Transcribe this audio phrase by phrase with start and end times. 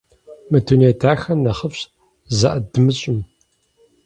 [0.49, 1.81] Мы дуней дахэр нэхъыфӀщ
[2.37, 3.19] зэӀыдмыщӀэм.